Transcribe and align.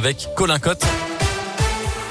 avec 0.00 0.30
Colin 0.34 0.58
Cotte 0.58 0.86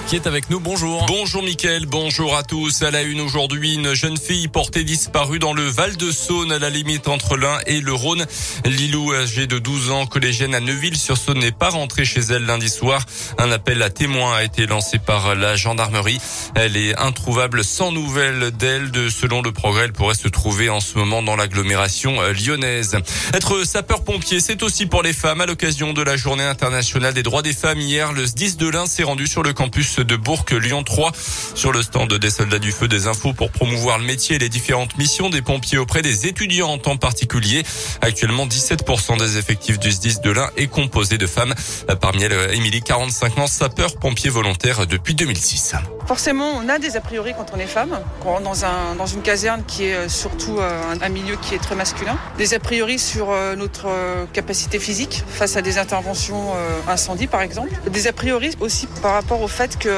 qui 0.09 0.15
est 0.15 0.25
avec 0.25 0.49
nous. 0.49 0.59
Bonjour. 0.59 1.05
Bonjour 1.05 1.43
Mickaël, 1.43 1.85
bonjour 1.85 2.35
à 2.35 2.41
tous. 2.41 2.81
À 2.81 2.89
la 2.89 3.03
une 3.03 3.21
aujourd'hui, 3.21 3.75
une 3.75 3.93
jeune 3.93 4.17
fille 4.17 4.47
portée 4.47 4.83
disparue 4.83 5.37
dans 5.37 5.53
le 5.53 5.61
Val 5.67 5.97
de 5.97 6.11
Saône 6.11 6.51
à 6.51 6.57
la 6.57 6.71
limite 6.71 7.07
entre 7.07 7.37
l'Ain 7.37 7.59
et 7.67 7.79
le 7.79 7.93
Rhône. 7.93 8.25
Lilou, 8.65 9.13
âgée 9.13 9.45
de 9.45 9.59
12 9.59 9.91
ans, 9.91 10.07
collégienne 10.07 10.55
à 10.55 10.61
Neuville-sur-Saône, 10.61 11.37
n'est 11.37 11.51
pas 11.51 11.69
rentrée 11.69 12.05
chez 12.05 12.21
elle 12.21 12.45
lundi 12.45 12.69
soir. 12.69 13.05
Un 13.37 13.51
appel 13.51 13.83
à 13.83 13.91
témoins 13.91 14.37
a 14.37 14.43
été 14.43 14.65
lancé 14.65 14.97
par 14.97 15.35
la 15.35 15.55
gendarmerie. 15.55 16.17
Elle 16.55 16.75
est 16.75 16.97
introuvable 16.97 17.63
sans 17.63 17.91
nouvelles 17.91 18.49
d'elle. 18.49 18.89
De, 18.89 19.09
selon 19.09 19.43
le 19.43 19.51
progrès, 19.51 19.85
elle 19.85 19.93
pourrait 19.93 20.15
se 20.15 20.27
trouver 20.27 20.71
en 20.71 20.79
ce 20.79 20.97
moment 20.97 21.21
dans 21.21 21.35
l'agglomération 21.35 22.19
lyonnaise. 22.31 22.97
Être 23.35 23.63
sapeur-pompier, 23.63 24.39
c'est 24.39 24.63
aussi 24.63 24.87
pour 24.87 25.03
les 25.03 25.13
femmes. 25.13 25.41
À 25.41 25.45
l'occasion 25.45 25.93
de 25.93 26.01
la 26.01 26.17
journée 26.17 26.45
internationale 26.45 27.13
des 27.13 27.21
droits 27.21 27.43
des 27.43 27.53
femmes 27.53 27.79
hier, 27.79 28.11
le 28.11 28.25
10 28.25 28.57
de 28.57 28.67
l'Ain 28.67 28.87
s'est 28.87 29.03
rendu 29.03 29.27
sur 29.27 29.43
le 29.43 29.53
campus 29.53 29.98
de 30.01 30.15
Bourg 30.15 30.45
Lyon 30.51 30.83
3 30.83 31.11
sur 31.55 31.71
le 31.71 31.81
stand 31.81 32.13
des 32.13 32.29
soldats 32.29 32.59
du 32.59 32.71
feu 32.71 32.87
des 32.87 33.07
infos 33.07 33.33
pour 33.33 33.51
promouvoir 33.51 33.97
le 33.97 34.05
métier 34.05 34.35
et 34.35 34.39
les 34.39 34.49
différentes 34.49 34.97
missions 34.97 35.29
des 35.29 35.41
pompiers 35.41 35.77
auprès 35.77 36.01
des 36.01 36.27
étudiants 36.27 36.69
en 36.69 36.77
temps 36.77 36.97
particulier. 36.97 37.63
Actuellement, 38.01 38.47
17% 38.47 39.17
des 39.17 39.37
effectifs 39.37 39.79
du 39.79 39.91
SDIS 39.91 40.21
de 40.23 40.31
l'Ain 40.31 40.49
est 40.57 40.67
composé 40.67 41.17
de 41.17 41.27
femmes. 41.27 41.53
Parmi 42.01 42.23
elles, 42.23 42.53
Émilie, 42.53 42.81
45 42.81 43.37
ans, 43.39 43.47
sapeur 43.47 43.95
pompier 43.95 44.29
volontaire 44.29 44.87
depuis 44.87 45.15
2006. 45.15 45.75
Forcément, 46.07 46.53
on 46.55 46.67
a 46.69 46.79
des 46.79 46.97
a 46.97 47.01
priori 47.01 47.33
quand 47.37 47.51
on 47.53 47.59
est 47.59 47.67
femme, 47.67 47.99
quand 48.23 48.29
on 48.29 48.31
rentre 48.33 48.43
dans, 48.43 48.65
un, 48.65 48.95
dans 48.95 49.05
une 49.05 49.21
caserne 49.21 49.63
qui 49.67 49.85
est 49.85 49.93
euh, 49.93 50.09
surtout 50.09 50.57
euh, 50.57 50.95
un, 51.01 51.09
milieu 51.09 51.35
qui 51.35 51.53
est 51.53 51.59
très 51.59 51.75
masculin. 51.75 52.17
Des 52.37 52.53
a 52.55 52.59
priori 52.59 52.97
sur 52.97 53.29
euh, 53.29 53.55
notre 53.55 53.89
capacité 54.33 54.79
physique 54.79 55.23
face 55.27 55.55
à 55.55 55.61
des 55.61 55.77
interventions 55.77 56.53
incendie 56.87 57.27
par 57.27 57.41
exemple. 57.41 57.69
Des 57.89 58.07
a 58.07 58.13
priori 58.13 58.51
aussi 58.59 58.87
par 59.01 59.13
rapport 59.13 59.41
au 59.41 59.47
fait 59.47 59.77
que 59.77 59.88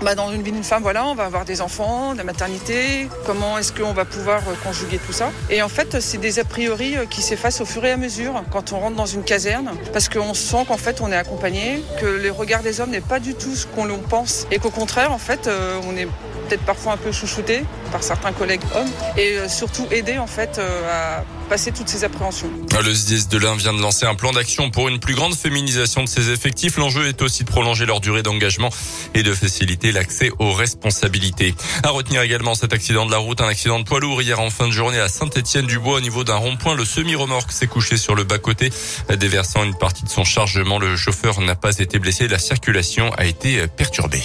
bah, 0.00 0.14
dans 0.14 0.30
une 0.32 0.42
vie 0.42 0.52
d'une 0.52 0.64
femme, 0.64 0.82
voilà, 0.82 1.06
on 1.06 1.14
va 1.14 1.24
avoir 1.24 1.44
des 1.44 1.60
enfants, 1.60 2.12
de 2.12 2.18
la 2.18 2.24
maternité, 2.24 3.08
comment 3.24 3.58
est-ce 3.58 3.72
qu'on 3.72 3.92
va 3.92 4.04
pouvoir 4.04 4.42
conjuguer 4.62 4.98
tout 4.98 5.12
ça? 5.12 5.30
Et 5.50 5.62
en 5.62 5.68
fait, 5.68 6.00
c'est 6.00 6.18
des 6.18 6.38
a 6.38 6.44
priori 6.44 6.96
qui 7.10 7.22
s'effacent 7.22 7.60
au 7.60 7.66
fur 7.66 7.84
et 7.84 7.92
à 7.92 7.96
mesure 7.96 8.42
quand 8.50 8.72
on 8.72 8.80
rentre 8.80 8.96
dans 8.96 9.06
une 9.06 9.22
caserne, 9.22 9.72
parce 9.92 10.08
qu'on 10.08 10.34
sent 10.34 10.64
qu'en 10.68 10.76
fait 10.76 11.00
on 11.00 11.10
est 11.10 11.16
accompagné, 11.16 11.82
que 12.00 12.06
les 12.06 12.30
regards 12.30 12.62
des 12.62 12.80
hommes 12.80 12.90
n'est 12.90 13.00
pas 13.00 13.20
du 13.20 13.34
tout 13.34 13.54
ce 13.54 13.66
qu'on 13.66 13.86
pense, 13.98 14.46
et 14.50 14.58
qu'au 14.58 14.70
contraire, 14.70 15.12
en 15.12 15.18
fait, 15.18 15.48
on 15.88 15.96
est 15.96 16.06
peut-être 16.48 16.64
parfois 16.64 16.92
un 16.92 16.96
peu 16.96 17.12
chouchouté 17.12 17.64
par 17.86 18.02
certains 18.02 18.32
collègues 18.32 18.62
hommes 18.74 18.90
et 19.16 19.38
euh, 19.38 19.48
surtout 19.48 19.86
aider 19.90 20.18
en 20.18 20.26
fait 20.26 20.58
euh, 20.58 21.18
à 21.18 21.24
passer 21.48 21.72
toutes 21.72 21.88
ces 21.88 22.04
appréhensions. 22.04 22.50
Le 22.84 22.92
SDIS 22.92 23.28
de 23.28 23.38
l'Ain 23.38 23.56
vient 23.56 23.72
de 23.72 23.80
lancer 23.80 24.04
un 24.04 24.14
plan 24.14 24.32
d'action 24.32 24.70
pour 24.70 24.88
une 24.88 24.98
plus 24.98 25.14
grande 25.14 25.34
féminisation 25.34 26.02
de 26.02 26.08
ses 26.08 26.30
effectifs. 26.30 26.76
L'enjeu 26.76 27.06
est 27.06 27.22
aussi 27.22 27.44
de 27.44 27.48
prolonger 27.48 27.86
leur 27.86 28.00
durée 28.00 28.22
d'engagement 28.22 28.70
et 29.14 29.22
de 29.22 29.32
faciliter 29.32 29.92
l'accès 29.92 30.30
aux 30.38 30.52
responsabilités. 30.52 31.54
À 31.82 31.90
retenir 31.90 32.22
également 32.22 32.54
cet 32.54 32.72
accident 32.72 33.06
de 33.06 33.12
la 33.12 33.18
route, 33.18 33.40
un 33.40 33.48
accident 33.48 33.78
de 33.78 33.84
poids 33.84 34.00
lourd 34.00 34.20
hier 34.22 34.40
en 34.40 34.50
fin 34.50 34.66
de 34.66 34.72
journée 34.72 35.00
à 35.00 35.08
Saint-Étienne-du-Bois 35.08 35.98
au 35.98 36.00
niveau 36.00 36.24
d'un 36.24 36.36
rond-point. 36.36 36.74
Le 36.74 36.84
semi-remorque 36.84 37.52
s'est 37.52 37.68
couché 37.68 37.96
sur 37.96 38.14
le 38.14 38.24
bas-côté, 38.24 38.70
déversant 39.16 39.64
une 39.64 39.76
partie 39.76 40.04
de 40.04 40.10
son 40.10 40.24
chargement. 40.24 40.78
Le 40.78 40.96
chauffeur 40.96 41.40
n'a 41.40 41.54
pas 41.54 41.78
été 41.78 41.98
blessé. 41.98 42.28
La 42.28 42.38
circulation 42.38 43.12
a 43.16 43.24
été 43.24 43.66
perturbée. 43.68 44.22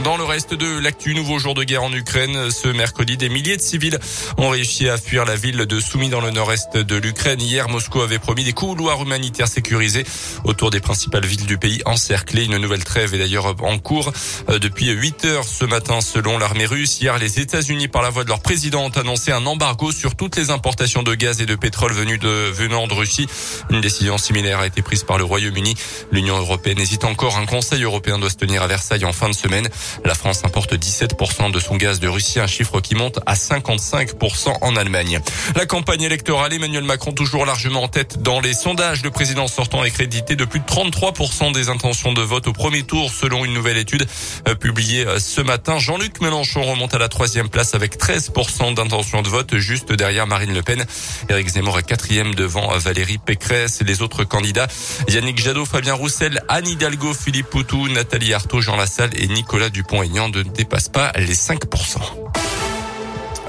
Dans 0.00 0.16
le 0.16 0.24
reste 0.24 0.54
de 0.54 0.78
l'actu, 0.80 1.14
nouveau 1.14 1.38
jour 1.38 1.54
de 1.54 1.64
guerre 1.64 1.84
en 1.84 1.92
Ukraine. 1.92 2.50
Ce 2.50 2.66
mercredi, 2.66 3.16
des 3.16 3.28
milliers 3.28 3.56
de 3.56 3.62
civils 3.62 3.98
ont 4.38 4.48
réussi 4.48 4.88
à 4.88 4.96
fuir 4.96 5.24
la 5.26 5.36
ville 5.36 5.58
de 5.58 5.80
Soumy 5.80 6.08
dans 6.08 6.20
le 6.20 6.30
nord-est 6.30 6.76
de 6.76 6.96
l'Ukraine. 6.96 7.40
Hier, 7.40 7.68
Moscou 7.68 8.00
avait 8.00 8.18
promis 8.18 8.42
des 8.42 8.54
couloirs 8.54 9.02
humanitaires 9.02 9.46
sécurisés 9.46 10.04
autour 10.44 10.70
des 10.70 10.80
principales 10.80 11.26
villes 11.26 11.46
du 11.46 11.58
pays 11.58 11.82
encerclées. 11.84 12.46
Une 12.46 12.56
nouvelle 12.56 12.82
trêve 12.82 13.14
est 13.14 13.18
d'ailleurs 13.18 13.54
en 13.62 13.78
cours 13.78 14.12
euh, 14.48 14.58
depuis 14.58 14.90
8 14.90 15.26
heures 15.26 15.44
ce 15.44 15.66
matin 15.66 16.00
selon 16.00 16.38
l'armée 16.38 16.66
russe. 16.66 17.00
Hier, 17.00 17.18
les 17.18 17.38
États-Unis, 17.38 17.88
par 17.88 18.02
la 18.02 18.10
voix 18.10 18.24
de 18.24 18.28
leur 18.28 18.40
président, 18.40 18.84
ont 18.86 18.98
annoncé 18.98 19.30
un 19.30 19.44
embargo 19.46 19.92
sur 19.92 20.16
toutes 20.16 20.36
les 20.36 20.50
importations 20.50 21.02
de 21.02 21.14
gaz 21.14 21.40
et 21.42 21.46
de 21.46 21.54
pétrole 21.54 21.94
de, 21.94 22.50
venant 22.50 22.86
de 22.86 22.94
Russie. 22.94 23.28
Une 23.70 23.82
décision 23.82 24.16
similaire 24.16 24.60
a 24.60 24.66
été 24.66 24.80
prise 24.80 25.04
par 25.04 25.18
le 25.18 25.24
Royaume-Uni. 25.24 25.76
L'Union 26.10 26.38
européenne 26.38 26.80
hésite 26.80 27.04
encore. 27.04 27.36
Un 27.36 27.46
conseil 27.46 27.82
européen 27.82 28.18
doit 28.18 28.30
se 28.30 28.36
tenir 28.36 28.62
à 28.62 28.66
Versailles 28.66 29.04
en 29.04 29.12
fin 29.12 29.28
de 29.28 29.34
semaine. 29.34 29.68
La 30.04 30.14
France 30.14 30.42
importe 30.44 30.74
17% 30.74 31.50
de 31.50 31.58
son 31.58 31.76
gaz 31.76 32.00
de 32.00 32.08
Russie, 32.08 32.40
un 32.40 32.46
chiffre 32.46 32.80
qui 32.80 32.94
monte 32.94 33.18
à 33.26 33.34
55% 33.34 34.54
en 34.60 34.76
Allemagne. 34.76 35.20
La 35.56 35.66
campagne 35.66 36.02
électorale, 36.02 36.52
Emmanuel 36.52 36.84
Macron 36.84 37.12
toujours 37.12 37.46
largement 37.46 37.84
en 37.84 37.88
tête 37.88 38.22
dans 38.22 38.40
les 38.40 38.54
sondages. 38.54 39.02
Le 39.02 39.10
président 39.10 39.48
sortant 39.48 39.84
est 39.84 39.90
crédité 39.90 40.36
de 40.36 40.44
plus 40.44 40.60
de 40.60 40.64
33% 40.64 41.52
des 41.52 41.68
intentions 41.68 42.12
de 42.12 42.22
vote 42.22 42.46
au 42.46 42.52
premier 42.52 42.82
tour, 42.82 43.10
selon 43.12 43.44
une 43.44 43.52
nouvelle 43.52 43.76
étude 43.76 44.06
euh, 44.48 44.54
publiée 44.54 45.06
euh, 45.06 45.18
ce 45.18 45.40
matin. 45.40 45.78
Jean-Luc 45.78 46.20
Mélenchon 46.20 46.62
remonte 46.62 46.94
à 46.94 46.98
la 46.98 47.08
troisième 47.08 47.48
place 47.48 47.74
avec 47.74 47.98
13% 47.98 48.74
d'intentions 48.74 49.22
de 49.22 49.28
vote, 49.28 49.56
juste 49.56 49.92
derrière 49.92 50.26
Marine 50.26 50.54
Le 50.54 50.62
Pen. 50.62 50.84
Éric 51.28 51.48
Zemmour 51.48 51.78
est 51.78 51.82
quatrième 51.82 52.34
devant 52.34 52.76
Valérie 52.78 53.18
Pécresse. 53.18 53.80
Les 53.84 54.02
autres 54.02 54.24
candidats, 54.24 54.66
Yannick 55.08 55.40
Jadot, 55.40 55.64
Fabien 55.64 55.94
Roussel, 55.94 56.42
Anne 56.48 56.68
Hidalgo, 56.68 57.14
Philippe 57.14 57.50
Poutou, 57.50 57.88
Nathalie 57.88 58.34
Arthaud, 58.34 58.60
Jean 58.60 58.76
Lassalle 58.76 59.10
et 59.14 59.26
Nicolas 59.28 59.70
Dupont-Aignan 59.72 60.28
ne 60.28 60.42
dépasse 60.42 60.88
pas 60.88 61.12
les 61.16 61.34
5%. 61.34 62.21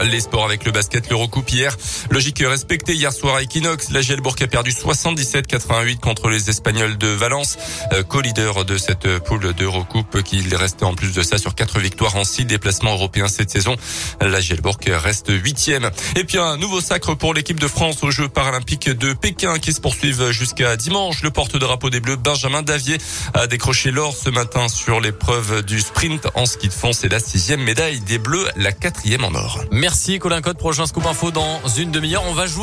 Les 0.03 0.19
sports 0.19 0.45
avec 0.45 0.65
le 0.65 0.71
basket, 0.71 1.09
l'Eurocoupe 1.09 1.49
hier. 1.49 1.77
Logique 2.09 2.43
respectée 2.45 2.93
hier 2.93 3.13
soir 3.13 3.35
à 3.35 3.41
Equinox. 3.41 3.89
La 3.91 4.01
Gielbourg 4.01 4.35
a 4.41 4.47
perdu 4.47 4.71
77-88 4.71 5.99
contre 5.99 6.29
les 6.29 6.49
Espagnols 6.49 6.97
de 6.97 7.07
Valence, 7.07 7.57
euh, 7.93 8.03
co-leader 8.03 8.65
de 8.65 8.77
cette 8.77 9.19
poule 9.19 9.53
d'Eurocoupe 9.53 10.21
qui 10.23 10.43
reste 10.55 10.83
en 10.83 10.93
plus 10.93 11.13
de 11.13 11.23
ça 11.23 11.37
sur 11.37 11.55
quatre 11.55 11.79
victoires 11.79 12.15
en 12.15 12.25
six 12.25 12.45
déplacements 12.45 12.93
européens 12.93 13.27
cette 13.27 13.49
saison? 13.49 13.75
La 14.19 14.41
Gielbourg 14.41 14.77
reste 14.87 15.29
huitième. 15.29 15.89
Et 16.15 16.25
puis 16.25 16.37
un 16.37 16.57
nouveau 16.57 16.81
sacre 16.81 17.15
pour 17.15 17.33
l'équipe 17.33 17.59
de 17.59 17.67
France 17.67 18.03
aux 18.03 18.11
Jeux 18.11 18.29
paralympiques 18.29 18.89
de 18.89 19.13
Pékin 19.13 19.57
qui 19.59 19.73
se 19.73 19.79
poursuivent 19.79 20.31
jusqu'à 20.31 20.75
dimanche. 20.75 21.23
Le 21.23 21.31
porte-drapeau 21.31 21.89
des 21.89 22.01
Bleus, 22.01 22.17
Benjamin 22.17 22.61
Davier, 22.61 22.97
a 23.33 23.47
décroché 23.47 23.91
l'or 23.91 24.15
ce 24.15 24.29
matin 24.29 24.67
sur 24.67 24.99
l'épreuve 24.99 25.63
du 25.63 25.79
sprint 25.79 26.27
en 26.35 26.45
ski 26.45 26.67
de 26.67 26.73
fond. 26.73 26.91
C'est 26.93 27.09
la 27.09 27.19
sixième 27.19 27.61
médaille 27.61 28.01
des 28.01 28.17
Bleus, 28.17 28.47
la 28.57 28.71
quatrième 28.71 29.23
en 29.23 29.33
or. 29.33 29.63
Merci 29.93 30.17
Colin 30.17 30.41
Code. 30.41 30.57
Prochain 30.57 30.87
scoop 30.87 31.05
info 31.05 31.29
dans 31.29 31.67
une 31.77 31.91
demi-heure. 31.91 32.23
On 32.27 32.33
va 32.33 32.47
jouer. 32.47 32.61